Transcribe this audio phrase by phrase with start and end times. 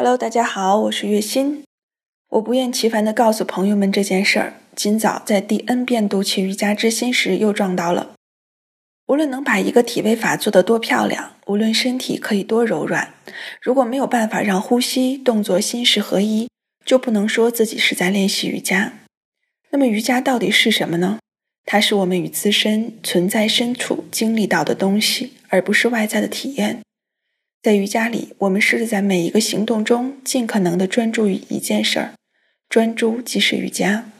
[0.00, 1.64] Hello，大家好，我是月心。
[2.28, 4.54] 我不厌其烦地告诉朋友们这件事儿。
[4.76, 8.12] 今早在第 N 遍读起瑜伽之心时，又撞到了。
[9.08, 13.12] 无论能把一个体位法做得多漂亮，无论身体可以多柔软，
[13.60, 16.48] 如果没有办法让呼吸、动作、心识合一，
[16.84, 18.92] 就不能说自己是在练习瑜伽。
[19.70, 21.18] 那么瑜伽到底是什么呢？
[21.64, 26.82] 它是我们与自身存在深处经历到的东西，而不是外在的体验。
[27.60, 32.14] 在瑜伽里，我们试着在每一个行动中尽可能的专注于一件事儿，
[32.68, 34.10] 专注即是瑜伽。